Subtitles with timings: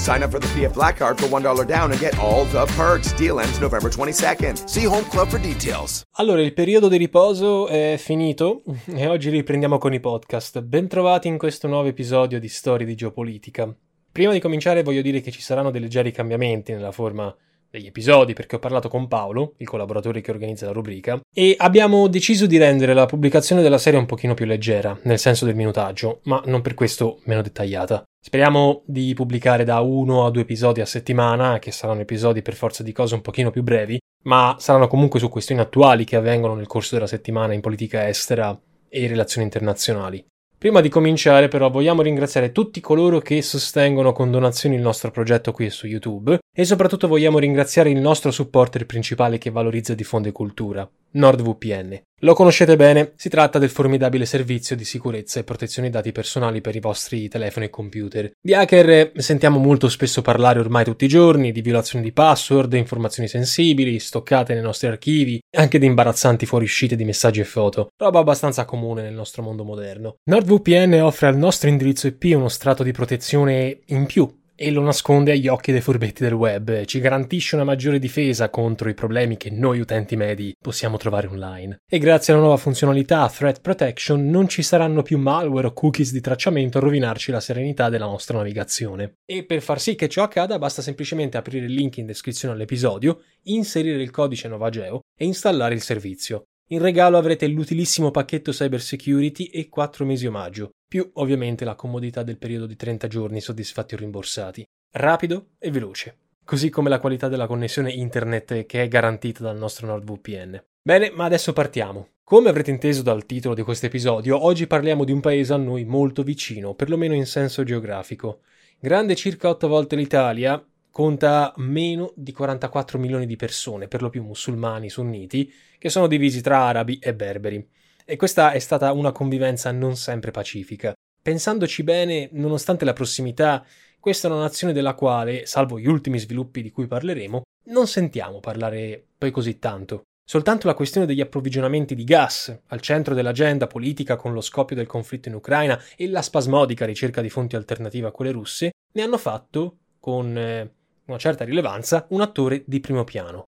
[0.00, 3.12] Sign up for the PF Black Card for $1 down and get all the perks.
[3.16, 4.66] Deal ends November 22nd.
[4.66, 6.04] See Home Club for details.
[6.12, 8.62] Allora, il periodo di riposo è finito
[8.96, 10.62] e oggi riprendiamo con i podcast.
[10.62, 13.70] Bentrovati in questo nuovo episodio di Storie di Geopolitica.
[14.10, 17.36] Prima di cominciare voglio dire che ci saranno dei leggeri cambiamenti nella forma
[17.68, 22.08] degli episodi perché ho parlato con Paolo, il collaboratore che organizza la rubrica, e abbiamo
[22.08, 26.20] deciso di rendere la pubblicazione della serie un pochino più leggera, nel senso del minutaggio,
[26.24, 28.02] ma non per questo meno dettagliata.
[28.22, 32.82] Speriamo di pubblicare da uno a due episodi a settimana, che saranno episodi per forza
[32.82, 36.66] di cose un pochino più brevi, ma saranno comunque su questioni attuali che avvengono nel
[36.66, 38.56] corso della settimana in politica estera
[38.90, 40.22] e relazioni internazionali.
[40.58, 45.52] Prima di cominciare però vogliamo ringraziare tutti coloro che sostengono con donazioni il nostro progetto
[45.52, 50.32] qui su YouTube e soprattutto vogliamo ringraziare il nostro supporter principale che valorizza e diffonde
[50.32, 52.02] cultura, NordVPN.
[52.22, 56.76] Lo conoscete bene, si tratta del formidabile servizio di sicurezza e protezione dati personali per
[56.76, 58.30] i vostri telefoni e computer.
[58.38, 63.26] Di hacker sentiamo molto spesso parlare ormai tutti i giorni, di violazioni di password, informazioni
[63.26, 68.66] sensibili, stoccate nei nostri archivi, anche di imbarazzanti fuoriuscite di messaggi e foto, roba abbastanza
[68.66, 70.16] comune nel nostro mondo moderno.
[70.24, 74.30] NordVPN offre al nostro indirizzo IP uno strato di protezione in più
[74.62, 78.90] e lo nasconde agli occhi dei furbetti del web, ci garantisce una maggiore difesa contro
[78.90, 81.78] i problemi che noi utenti medi possiamo trovare online.
[81.90, 86.20] E grazie alla nuova funzionalità Threat Protection non ci saranno più malware o cookies di
[86.20, 89.14] tracciamento a rovinarci la serenità della nostra navigazione.
[89.24, 93.22] E per far sì che ciò accada basta semplicemente aprire il link in descrizione all'episodio,
[93.44, 96.44] inserire il codice Novageo e installare il servizio.
[96.72, 102.22] In regalo avrete l'utilissimo pacchetto Cyber Security e 4 mesi omaggio, più ovviamente la comodità
[102.22, 104.64] del periodo di 30 giorni soddisfatti o rimborsati.
[104.92, 109.88] Rapido e veloce, così come la qualità della connessione internet che è garantita dal nostro
[109.88, 110.62] NordVPN.
[110.80, 112.10] Bene, ma adesso partiamo.
[112.22, 115.84] Come avrete inteso dal titolo di questo episodio, oggi parliamo di un paese a noi
[115.84, 118.42] molto vicino, perlomeno in senso geografico.
[118.78, 124.22] Grande circa 8 volte l'Italia, conta meno di 44 milioni di persone, per lo più
[124.22, 127.66] musulmani sunniti, che sono divisi tra arabi e berberi.
[128.04, 130.92] E questa è stata una convivenza non sempre pacifica.
[131.22, 133.64] Pensandoci bene, nonostante la prossimità,
[134.00, 138.40] questa è una nazione della quale, salvo gli ultimi sviluppi di cui parleremo, non sentiamo
[138.40, 140.02] parlare poi così tanto.
[140.24, 144.86] Soltanto la questione degli approvvigionamenti di gas, al centro dell'agenda politica con lo scoppio del
[144.86, 149.18] conflitto in Ucraina e la spasmodica ricerca di fonti alternative a quelle russe, ne hanno
[149.18, 150.72] fatto, con eh,
[151.10, 153.44] una certa rilevanza, un attore di primo piano.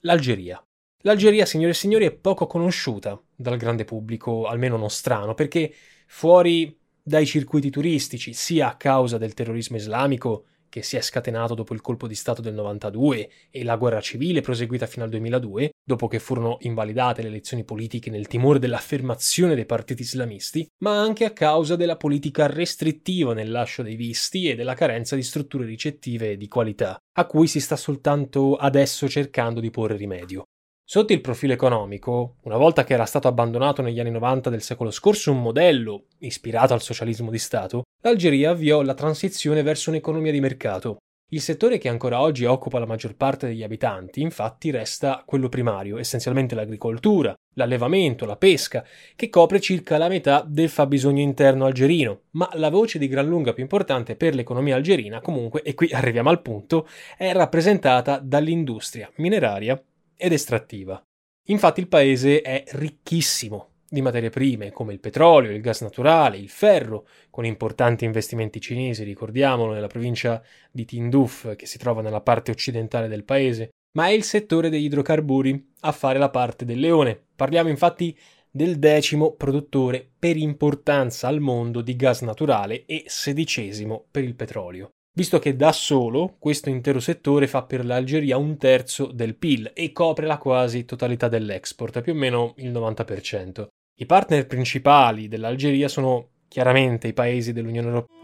[0.00, 0.62] L'Algeria.
[1.02, 5.72] L'Algeria, signore e signori, è poco conosciuta dal grande pubblico, almeno nostrano, perché
[6.06, 10.46] fuori dai circuiti turistici, sia a causa del terrorismo islamico
[10.76, 14.42] che si è scatenato dopo il colpo di Stato del 92 e la guerra civile
[14.42, 19.64] proseguita fino al 2002, dopo che furono invalidate le elezioni politiche nel timore dell'affermazione dei
[19.64, 24.74] partiti islamisti, ma anche a causa della politica restrittiva nel lascio dei visti e della
[24.74, 29.96] carenza di strutture ricettive di qualità, a cui si sta soltanto adesso cercando di porre
[29.96, 30.42] rimedio.
[30.84, 34.90] Sotto il profilo economico, una volta che era stato abbandonato negli anni 90 del secolo
[34.90, 40.38] scorso un modello ispirato al socialismo di Stato, l'Algeria avviò la transizione verso un'economia di
[40.38, 40.98] mercato.
[41.30, 45.98] Il settore che ancora oggi occupa la maggior parte degli abitanti, infatti, resta quello primario,
[45.98, 48.86] essenzialmente l'agricoltura, l'allevamento, la pesca,
[49.16, 53.52] che copre circa la metà del fabbisogno interno algerino, ma la voce di gran lunga
[53.52, 56.86] più importante per l'economia algerina, comunque, e qui arriviamo al punto,
[57.18, 59.82] è rappresentata dall'industria mineraria
[60.16, 61.02] ed estrattiva.
[61.48, 66.48] Infatti il paese è ricchissimo di materie prime come il petrolio, il gas naturale, il
[66.48, 72.50] ferro, con importanti investimenti cinesi, ricordiamolo, nella provincia di Tinduf, che si trova nella parte
[72.50, 77.18] occidentale del paese, ma è il settore degli idrocarburi a fare la parte del leone.
[77.34, 78.16] Parliamo infatti
[78.50, 84.92] del decimo produttore per importanza al mondo di gas naturale e sedicesimo per il petrolio.
[85.16, 89.90] Visto che da solo questo intero settore fa per l'Algeria un terzo del PIL e
[89.90, 93.66] copre la quasi totalità dell'export, più o meno il 90%.
[93.98, 98.14] I partner principali dell'Algeria sono chiaramente i paesi dell'Unione Europea.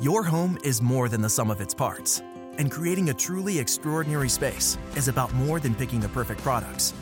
[0.00, 2.20] Your home is more than the sum of its parts,
[2.58, 6.92] and creating a truly extraordinary space is about more than picking the perfect products.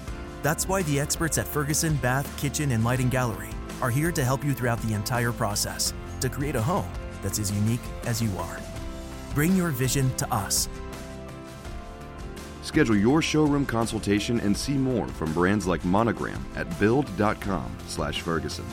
[0.43, 3.49] That's why the experts at Ferguson Bath, Kitchen, and Lighting Gallery
[3.81, 7.51] are here to help you throughout the entire process to create a home that's as
[7.51, 8.70] unique as you are.
[9.35, 10.69] Bring your vision to us.
[12.63, 18.65] Schedule your showroom consultation and see more from brands like Monogram at build.com/ferguson.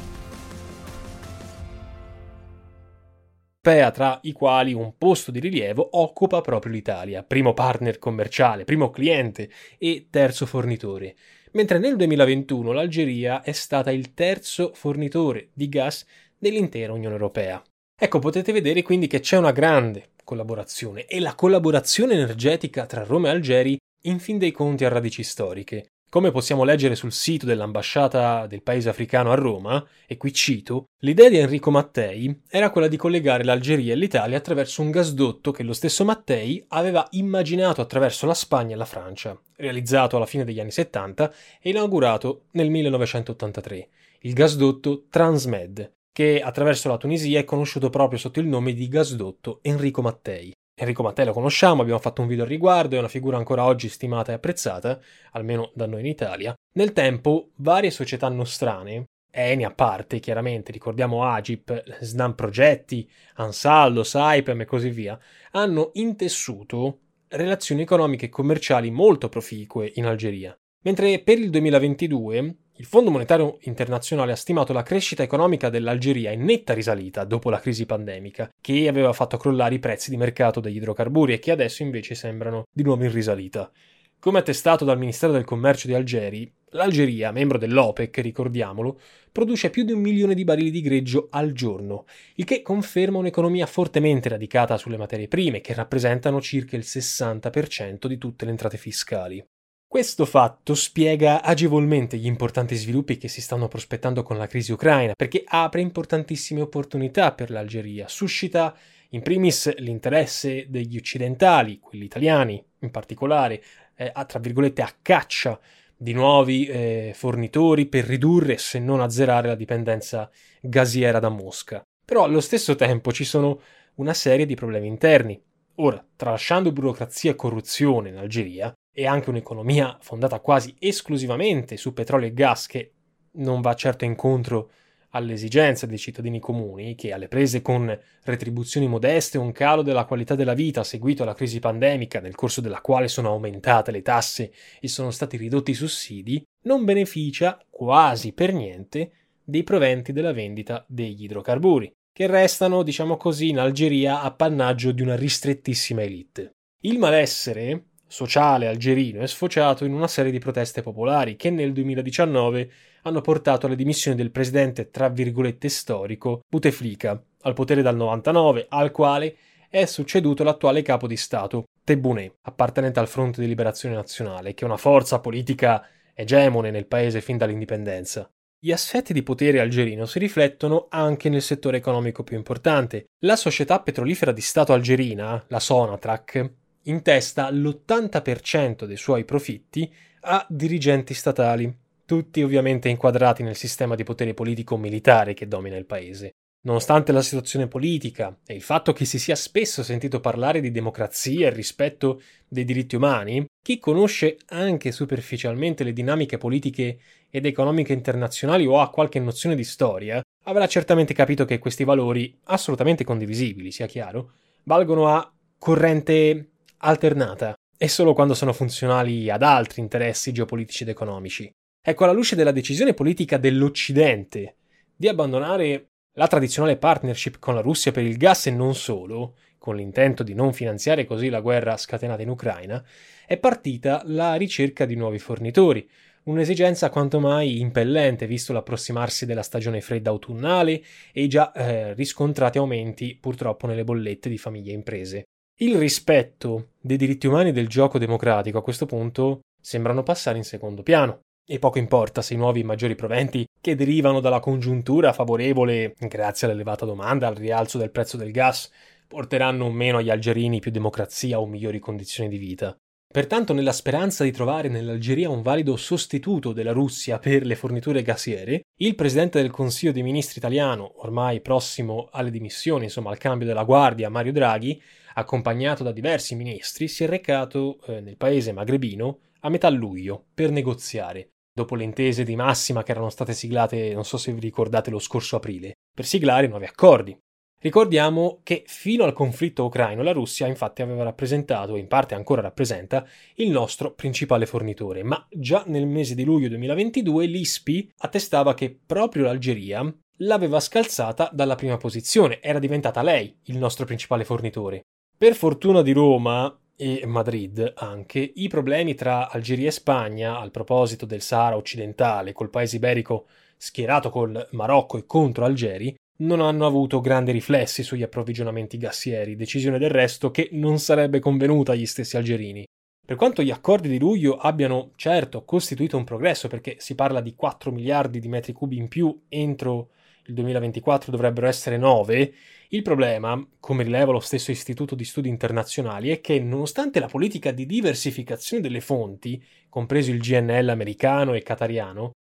[3.91, 9.49] tra i quali un posto di rilievo occupa proprio l'Italia, primo partner commerciale, primo cliente
[9.77, 11.15] e terzo fornitore,
[11.51, 16.05] mentre nel 2021 l'Algeria è stata il terzo fornitore di gas
[16.37, 17.61] dell'intera Unione Europea.
[17.99, 23.29] Ecco, potete vedere quindi che c'è una grande collaborazione e la collaborazione energetica tra Roma
[23.29, 25.85] e Algeri in fin dei conti ha radici storiche.
[26.09, 31.29] Come possiamo leggere sul sito dell'ambasciata del paese africano a Roma, e qui cito, l'idea
[31.29, 35.73] di Enrico Mattei era quella di collegare l'Algeria e l'Italia attraverso un gasdotto che lo
[35.73, 40.71] stesso Mattei aveva immaginato attraverso la Spagna e la Francia, realizzato alla fine degli anni
[40.71, 43.89] 70 e inaugurato nel 1983,
[44.21, 49.59] il gasdotto Transmed, che attraverso la Tunisia è conosciuto proprio sotto il nome di gasdotto
[49.61, 50.51] Enrico Mattei.
[50.73, 53.87] Enrico Mattei lo conosciamo, abbiamo fatto un video al riguardo, è una figura ancora oggi
[53.87, 54.99] stimata e apprezzata,
[55.33, 56.55] almeno da noi in Italia.
[56.73, 64.61] Nel tempo, varie società nostrane, Eni a parte chiaramente, ricordiamo Agip, Snam Progetti, Ansaldo, Saipem
[64.61, 65.19] e così via,
[65.51, 66.97] hanno intessuto
[67.27, 70.57] relazioni economiche e commerciali molto proficue in Algeria.
[70.81, 76.43] Mentre per il 2022 il Fondo Monetario Internazionale ha stimato la crescita economica dell'Algeria in
[76.43, 80.75] netta risalita dopo la crisi pandemica, che aveva fatto crollare i prezzi di mercato degli
[80.75, 83.71] idrocarburi e che adesso invece sembrano di nuovo in risalita.
[84.19, 88.99] Come attestato dal Ministero del Commercio di Algeri, l'Algeria, membro dell'OPEC, ricordiamolo,
[89.31, 93.65] produce più di un milione di barili di greggio al giorno, il che conferma un'economia
[93.65, 99.43] fortemente radicata sulle materie prime, che rappresentano circa il 60% di tutte le entrate fiscali.
[99.89, 105.13] Questo fatto spiega agevolmente gli importanti sviluppi che si stanno prospettando con la crisi ucraina,
[105.15, 108.75] perché apre importantissime opportunità per l'Algeria, suscita
[109.11, 113.63] in primis l'interesse degli occidentali, quelli italiani in particolare,
[113.95, 115.57] eh, a, tra virgolette a caccia
[115.95, 120.29] di nuovi eh, fornitori per ridurre, se non azzerare, la dipendenza
[120.59, 121.81] gasiera da Mosca.
[122.03, 123.61] Però allo stesso tempo ci sono
[123.95, 125.41] una serie di problemi interni.
[125.75, 132.29] Ora, tralasciando burocrazia e corruzione in Algeria, e anche un'economia fondata quasi esclusivamente su petrolio
[132.29, 132.93] e gas che
[133.33, 134.71] non va certo incontro
[135.09, 140.33] alle esigenze dei cittadini comuni, che alle prese con retribuzioni modeste un calo della qualità
[140.33, 144.51] della vita seguito alla crisi pandemica, nel corso della quale sono aumentate le tasse
[144.81, 149.11] e sono stati ridotti i sussidi, non beneficia quasi per niente
[149.43, 155.15] dei proventi della vendita degli idrocarburi, che restano, diciamo così, in Algeria appannaggio di una
[155.15, 156.55] ristrettissima elite.
[156.81, 162.71] Il malessere sociale algerino è sfociato in una serie di proteste popolari che nel 2019
[163.03, 168.91] hanno portato alle dimissioni del presidente tra virgolette storico Bouteflika, al potere dal 99, al
[168.91, 169.35] quale
[169.69, 174.67] è succeduto l'attuale capo di Stato, Tebboune, appartenente al Fronte di Liberazione Nazionale, che è
[174.67, 178.29] una forza politica egemone nel paese fin dall'indipendenza.
[178.59, 183.05] Gli assetti di potere algerino si riflettono anche nel settore economico più importante.
[183.19, 186.51] La società petrolifera di Stato algerina, la Sonatrach,
[186.87, 189.91] in testa l'80% dei suoi profitti
[190.21, 191.73] a dirigenti statali,
[192.05, 196.31] tutti ovviamente inquadrati nel sistema di potere politico-militare che domina il paese.
[196.61, 201.47] Nonostante la situazione politica e il fatto che si sia spesso sentito parlare di democrazia
[201.47, 208.65] e rispetto dei diritti umani, chi conosce anche superficialmente le dinamiche politiche ed economiche internazionali
[208.65, 213.85] o ha qualche nozione di storia, avrà certamente capito che questi valori, assolutamente condivisibili, sia
[213.85, 214.31] chiaro,
[214.63, 221.49] valgono a corrente alternata e solo quando sono funzionali ad altri interessi geopolitici ed economici.
[221.81, 224.55] Ecco, alla luce della decisione politica dell'Occidente
[224.95, 229.75] di abbandonare la tradizionale partnership con la Russia per il gas e non solo, con
[229.75, 232.83] l'intento di non finanziare così la guerra scatenata in Ucraina,
[233.25, 235.87] è partita la ricerca di nuovi fornitori,
[236.23, 240.81] un'esigenza quanto mai impellente visto l'approssimarsi della stagione fredda autunnale
[241.13, 245.23] e i già eh, riscontrati aumenti purtroppo nelle bollette di famiglie e imprese.
[245.59, 250.83] Il rispetto dei diritti umani del gioco democratico a questo punto sembrano passare in secondo
[250.83, 251.21] piano.
[251.47, 256.85] E poco importa se i nuovi maggiori proventi che derivano dalla congiuntura favorevole, grazie all'elevata
[256.85, 258.69] domanda, al rialzo del prezzo del gas,
[259.07, 262.77] porteranno meno agli algerini più democrazia o migliori condizioni di vita.
[263.11, 268.65] Pertanto, nella speranza di trovare nell'Algeria un valido sostituto della Russia per le forniture gassiere,
[268.79, 273.63] il presidente del Consiglio dei Ministri italiano, ormai prossimo alle dimissioni, insomma al cambio della
[273.63, 274.79] guardia, Mario Draghi,
[275.17, 280.51] accompagnato da diversi ministri, si è recato eh, nel paese magrebino a metà luglio per
[280.51, 284.91] negoziare, dopo le intese di massima che erano state siglate, non so se vi ricordate,
[284.91, 287.17] lo scorso aprile, per siglare nuovi accordi.
[287.59, 292.41] Ricordiamo che fino al conflitto ucraino la Russia infatti aveva rappresentato, e in parte ancora
[292.41, 293.03] rappresenta,
[293.35, 299.23] il nostro principale fornitore, ma già nel mese di luglio 2022 l'ISPI attestava che proprio
[299.23, 304.83] l'Algeria l'aveva scalzata dalla prima posizione, era diventata lei il nostro principale fornitore.
[305.19, 311.07] Per fortuna di Roma e Madrid anche, i problemi tra Algeria e Spagna al proposito
[311.07, 313.25] del Sahara occidentale col paese iberico
[313.57, 319.79] schierato col Marocco e contro Algeri non hanno avuto grandi riflessi sugli approvvigionamenti gassieri, decisione
[319.79, 322.63] del resto che non sarebbe convenuta agli stessi algerini.
[323.03, 327.33] Per quanto gli accordi di luglio abbiano certo costituito un progresso, perché si parla di
[327.33, 329.89] 4 miliardi di metri cubi in più entro
[330.27, 332.33] il 2024 dovrebbero essere 9,
[332.69, 337.51] il problema, come rileva lo stesso Istituto di Studi Internazionali, è che nonostante la politica
[337.51, 342.11] di diversificazione delle fonti, compreso il GNL americano e qatariano,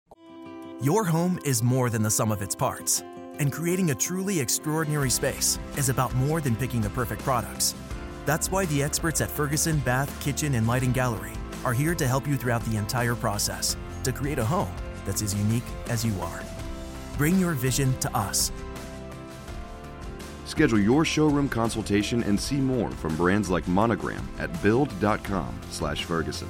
[0.83, 3.03] Your home is more than the sum of its parts.
[3.39, 7.75] And creating a truly extraordinary space is about more than picking the perfect products.
[8.25, 11.33] That's why the experts at Ferguson Bath, Kitchen, and Lighting Gallery
[11.65, 14.73] are here to help you throughout the entire process to create a home
[15.07, 16.56] that's as unique as you are.
[17.17, 18.53] Bring your vision to us.
[20.45, 26.49] Schedule your showroom consultation and see more from brands like Monogram at build.com/ferguson.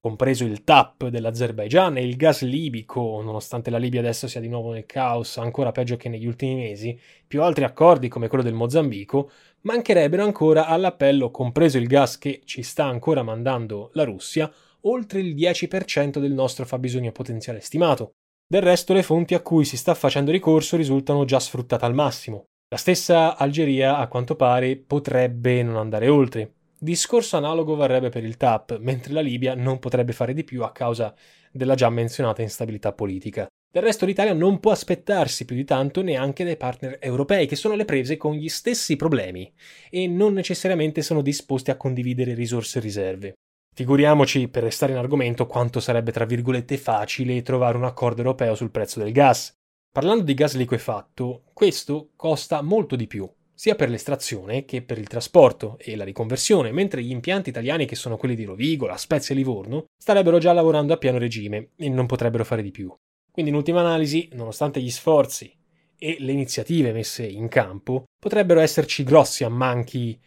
[0.00, 4.72] compreso il TAP dell'Azerbaigian e il gas libico, nonostante la Libia adesso sia di nuovo
[4.72, 9.30] nel caos, ancora peggio che negli ultimi mesi, più altri accordi come quello del Mozambico,
[9.62, 14.50] mancherebbero ancora all'appello, compreso il gas che ci sta ancora mandando la Russia,
[14.82, 18.12] oltre il 10% del nostro fabbisogno potenziale stimato.
[18.46, 22.46] Del resto le fonti a cui si sta facendo ricorso risultano già sfruttate al massimo.
[22.68, 28.38] La stessa Algeria, a quanto pare, potrebbe non andare oltre, Discorso analogo varrebbe per il
[28.38, 31.14] TAP, mentre la Libia non potrebbe fare di più a causa
[31.52, 33.46] della già menzionata instabilità politica.
[33.70, 37.74] Del resto l'Italia non può aspettarsi più di tanto neanche dai partner europei, che sono
[37.74, 39.52] alle prese con gli stessi problemi
[39.90, 43.34] e non necessariamente sono disposti a condividere risorse e riserve.
[43.72, 48.70] Figuriamoci, per restare in argomento, quanto sarebbe tra virgolette facile trovare un accordo europeo sul
[48.70, 49.54] prezzo del gas.
[49.92, 55.06] Parlando di gas liquefatto, questo costa molto di più, sia per l'estrazione che per il
[55.06, 59.34] trasporto e la riconversione, mentre gli impianti italiani che sono quelli di Rovigo, La Spezia
[59.34, 62.94] e Livorno starebbero già lavorando a pieno regime e non potrebbero fare di più.
[63.30, 65.54] Quindi in ultima analisi, nonostante gli sforzi
[65.98, 70.18] e le iniziative messe in campo, potrebbero esserci grossi ammanchi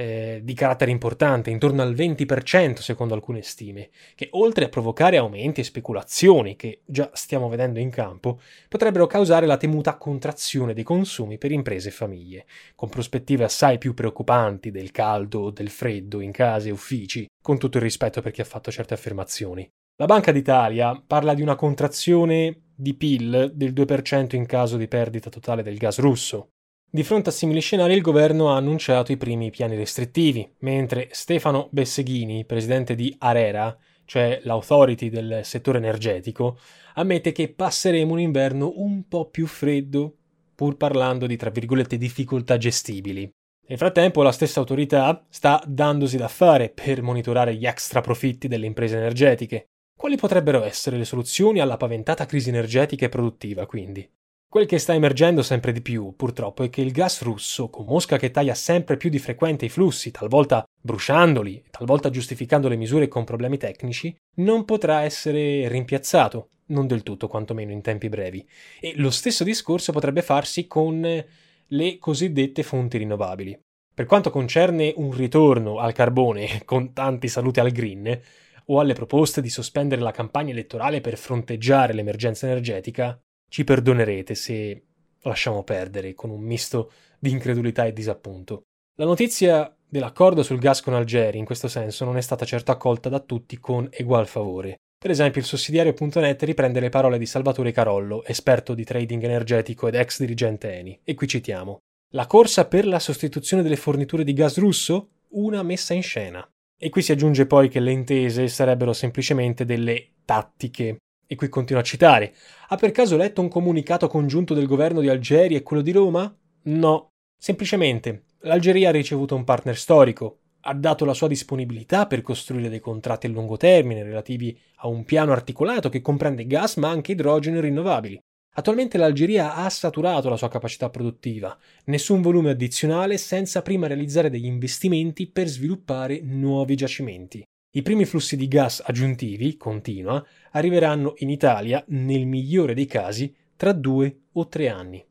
[0.00, 5.60] eh, di carattere importante, intorno al 20% secondo alcune stime, che oltre a provocare aumenti
[5.60, 11.36] e speculazioni che già stiamo vedendo in campo, potrebbero causare la temuta contrazione dei consumi
[11.36, 16.32] per imprese e famiglie, con prospettive assai più preoccupanti del caldo o del freddo in
[16.32, 19.68] case e uffici, con tutto il rispetto per chi ha fatto certe affermazioni.
[19.96, 25.28] La Banca d'Italia parla di una contrazione di PIL del 2% in caso di perdita
[25.28, 26.52] totale del gas russo,
[26.92, 31.68] di fronte a simili scenari il governo ha annunciato i primi piani restrittivi, mentre Stefano
[31.70, 36.58] Besseghini, presidente di Arera, cioè l'authority del settore energetico,
[36.94, 40.16] ammette che passeremo un inverno un po' più freddo,
[40.56, 43.30] pur parlando di tra virgolette difficoltà gestibili.
[43.68, 48.66] Nel frattempo la stessa autorità sta dandosi da fare per monitorare gli extra profitti delle
[48.66, 49.66] imprese energetiche.
[49.96, 54.10] Quali potrebbero essere le soluzioni alla paventata crisi energetica e produttiva, quindi?
[54.50, 58.16] Quel che sta emergendo sempre di più, purtroppo, è che il gas russo, con Mosca
[58.16, 63.22] che taglia sempre più di frequente i flussi, talvolta bruciandoli, talvolta giustificando le misure con
[63.22, 68.44] problemi tecnici, non potrà essere rimpiazzato, non del tutto quantomeno in tempi brevi.
[68.80, 71.24] E lo stesso discorso potrebbe farsi con
[71.68, 73.56] le cosiddette fonti rinnovabili.
[73.94, 78.20] Per quanto concerne un ritorno al carbone, con tanti saluti al green,
[78.66, 83.16] o alle proposte di sospendere la campagna elettorale per fronteggiare l'emergenza energetica,
[83.50, 84.84] ci perdonerete se
[85.22, 88.62] lasciamo perdere con un misto di incredulità e disappunto.
[88.94, 93.08] La notizia dell'accordo sul gas con Algeri in questo senso non è stata certo accolta
[93.08, 94.76] da tutti con egual favore.
[94.98, 99.94] Per esempio, il sussidiario.net riprende le parole di Salvatore Carollo, esperto di trading energetico ed
[99.94, 101.78] ex dirigente Eni, e qui citiamo:
[102.12, 105.08] La corsa per la sostituzione delle forniture di gas russo?
[105.30, 106.46] Una messa in scena.
[106.78, 110.98] E qui si aggiunge poi che le intese sarebbero semplicemente delle tattiche
[111.32, 112.34] E qui continuo a citare.
[112.70, 116.36] Ha per caso letto un comunicato congiunto del governo di Algeria e quello di Roma?
[116.62, 117.10] No.
[117.38, 122.80] Semplicemente, l'Algeria ha ricevuto un partner storico, ha dato la sua disponibilità per costruire dei
[122.80, 127.58] contratti a lungo termine relativi a un piano articolato che comprende gas ma anche idrogeno
[127.58, 128.18] e rinnovabili.
[128.54, 134.46] Attualmente l'Algeria ha saturato la sua capacità produttiva, nessun volume addizionale senza prima realizzare degli
[134.46, 137.44] investimenti per sviluppare nuovi giacimenti.
[137.72, 143.72] I primi flussi di gas aggiuntivi, continua, arriveranno in Italia, nel migliore dei casi, tra
[143.72, 145.04] due o tre anni.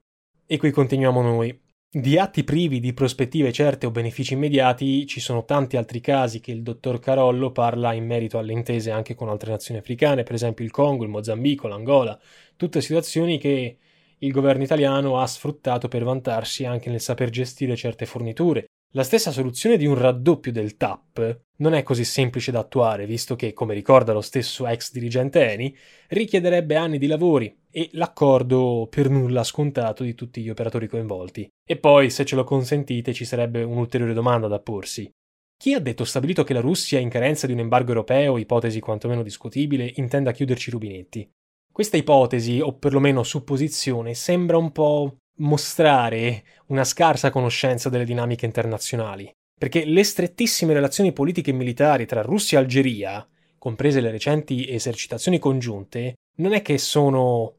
[0.46, 1.58] E qui continuiamo noi.
[1.90, 6.52] Di atti privi di prospettive certe o benefici immediati ci sono tanti altri casi che
[6.52, 10.66] il dottor Carollo parla in merito alle intese anche con altre nazioni africane, per esempio
[10.66, 12.20] il Congo, il Mozambico, l'Angola,
[12.58, 13.78] tutte situazioni che
[14.18, 19.32] il governo italiano ha sfruttato per vantarsi anche nel saper gestire certe forniture, la stessa
[19.32, 23.76] soluzione di un raddoppio del TAP non è così semplice da attuare, visto che, come
[23.76, 25.76] ricorda lo stesso ex dirigente Eni,
[26.08, 31.48] richiederebbe anni di lavori e l'accordo per nulla scontato di tutti gli operatori coinvolti.
[31.64, 35.12] E poi, se ce lo consentite, ci sarebbe un'ulteriore domanda da porsi.
[35.56, 39.22] Chi ha detto stabilito che la Russia, in carenza di un embargo europeo, ipotesi quantomeno
[39.22, 41.30] discutibile, intenda chiuderci i rubinetti?
[41.72, 49.32] Questa ipotesi, o perlomeno supposizione, sembra un po' mostrare una scarsa conoscenza delle dinamiche internazionali,
[49.58, 53.28] perché le strettissime relazioni politiche e militari tra Russia e Algeria,
[53.58, 57.56] comprese le recenti esercitazioni congiunte, non è che sono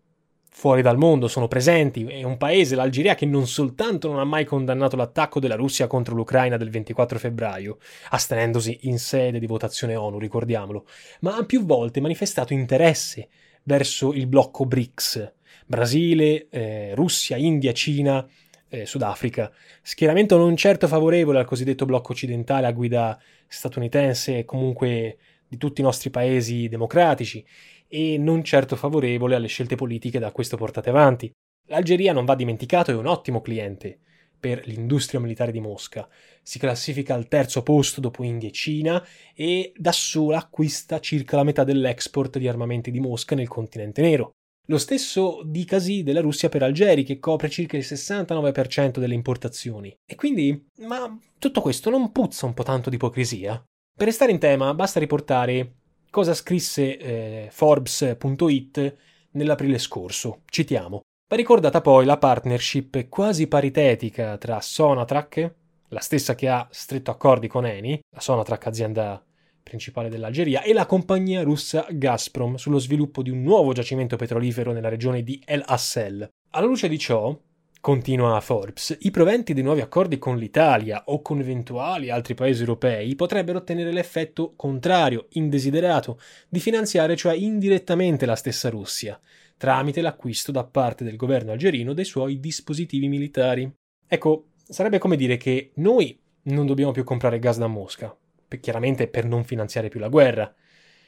[0.52, 2.04] fuori dal mondo, sono presenti.
[2.04, 6.14] È un paese, l'Algeria, che non soltanto non ha mai condannato l'attacco della Russia contro
[6.14, 7.78] l'Ucraina del 24 febbraio,
[8.10, 10.86] astenendosi in sede di votazione ONU, ricordiamolo,
[11.20, 13.28] ma ha più volte manifestato interesse
[13.62, 15.32] verso il blocco BRICS,
[15.70, 18.26] Brasile, eh, Russia, India, Cina,
[18.68, 19.52] eh, Sudafrica.
[19.82, 25.80] Schieramento non certo favorevole al cosiddetto blocco occidentale a guida statunitense e comunque di tutti
[25.80, 27.46] i nostri paesi democratici
[27.86, 31.30] e non certo favorevole alle scelte politiche da questo portate avanti.
[31.68, 33.96] L'Algeria non va dimenticato, è un ottimo cliente
[34.40, 36.08] per l'industria militare di Mosca.
[36.42, 41.44] Si classifica al terzo posto dopo India e Cina e da sola acquista circa la
[41.44, 44.32] metà dell'export di armamenti di Mosca nel continente nero.
[44.66, 49.94] Lo stesso dicasi della Russia per Algeri, che copre circa il 69% delle importazioni.
[50.04, 53.62] E quindi, ma tutto questo non puzza un po' tanto di ipocrisia?
[53.96, 55.74] Per restare in tema, basta riportare
[56.10, 58.96] cosa scrisse eh, Forbes.it
[59.32, 60.42] nell'aprile scorso.
[60.46, 61.00] Citiamo.
[61.28, 65.54] Va ricordata poi la partnership quasi paritetica tra Sonatrach,
[65.88, 69.24] la stessa che ha stretto accordi con Eni, la Sonatrach azienda
[69.62, 74.88] principale dell'Algeria, e la compagnia russa Gazprom sullo sviluppo di un nuovo giacimento petrolifero nella
[74.88, 76.28] regione di El Assel.
[76.50, 77.38] Alla luce di ciò,
[77.80, 83.14] continua Forbes, i proventi dei nuovi accordi con l'Italia o con eventuali altri paesi europei
[83.14, 89.18] potrebbero ottenere l'effetto contrario, indesiderato, di finanziare cioè indirettamente la stessa Russia,
[89.56, 93.70] tramite l'acquisto da parte del governo algerino dei suoi dispositivi militari.
[94.06, 98.14] Ecco, sarebbe come dire che noi non dobbiamo più comprare gas da Mosca,
[98.58, 100.52] chiaramente per non finanziare più la guerra.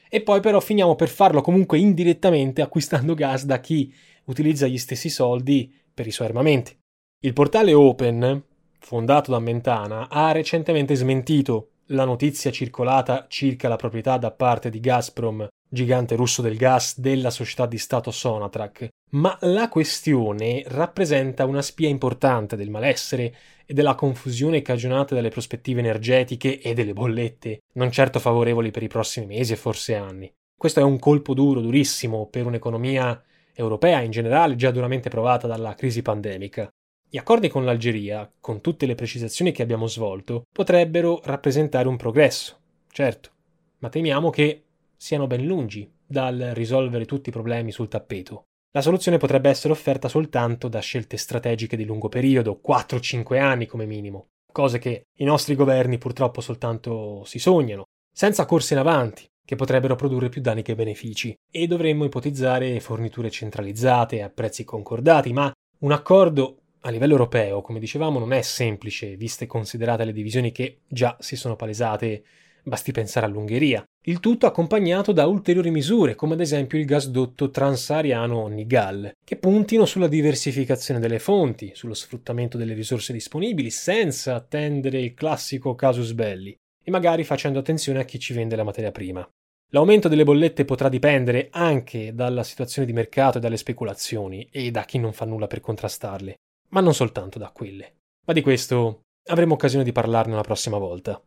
[0.09, 3.93] E poi però finiamo per farlo comunque indirettamente acquistando gas da chi
[4.25, 6.79] utilizza gli stessi soldi per i suoi armamenti.
[7.25, 8.45] Il portale Open,
[8.79, 14.81] fondato da Mentana, ha recentemente smentito la notizia circolata circa la proprietà da parte di
[14.81, 21.63] Gazprom, gigante russo del gas, della società di Stato Sonatrach, ma la questione rappresenta una
[21.63, 27.91] spia importante del malessere e della confusione cagionata dalle prospettive energetiche e delle bollette, non
[27.91, 30.31] certo favorevoli per i prossimi mesi e forse anni.
[30.55, 33.21] Questo è un colpo duro, durissimo, per un'economia
[33.55, 36.69] europea in generale già duramente provata dalla crisi pandemica.
[37.09, 42.59] Gli accordi con l'Algeria, con tutte le precisazioni che abbiamo svolto, potrebbero rappresentare un progresso,
[42.91, 43.31] certo,
[43.79, 44.65] ma temiamo che
[45.03, 48.45] siano ben lungi dal risolvere tutti i problemi sul tappeto.
[48.71, 53.85] La soluzione potrebbe essere offerta soltanto da scelte strategiche di lungo periodo, 4-5 anni come
[53.85, 57.83] minimo, cose che i nostri governi purtroppo soltanto si sognano,
[58.15, 63.29] senza corse in avanti, che potrebbero produrre più danni che benefici, e dovremmo ipotizzare forniture
[63.29, 69.17] centralizzate a prezzi concordati, ma un accordo a livello europeo, come dicevamo, non è semplice,
[69.17, 72.23] viste considerate le divisioni che già si sono palesate
[72.65, 73.85] Basti pensare all'Ungheria.
[74.05, 79.85] Il tutto accompagnato da ulteriori misure, come ad esempio il gasdotto transahariano Nigal, che puntino
[79.85, 86.57] sulla diversificazione delle fonti, sullo sfruttamento delle risorse disponibili, senza attendere il classico casus belli,
[86.85, 89.29] e magari facendo attenzione a chi ci vende la materia prima.
[89.71, 94.85] L'aumento delle bollette potrà dipendere anche dalla situazione di mercato e dalle speculazioni e da
[94.85, 96.37] chi non fa nulla per contrastarle,
[96.69, 97.95] ma non soltanto da quelle.
[98.25, 101.21] Ma di questo avremo occasione di parlarne la prossima volta.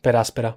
[0.00, 0.56] Per Aspera